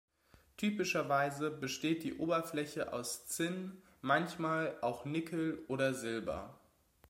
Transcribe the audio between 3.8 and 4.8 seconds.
manchmal